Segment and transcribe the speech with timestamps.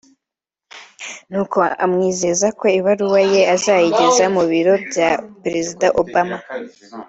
[1.29, 5.09] nuko amwizeza ko ibaruwa ye azayigeza mu biro bya
[5.43, 6.37] Perezida Obama